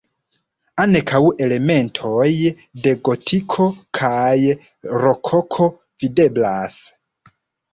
[0.83, 2.29] Ankaŭ elementoj
[2.87, 3.67] de gotiko
[3.99, 4.39] kaj
[5.05, 5.69] rokoko
[6.05, 6.81] videblas.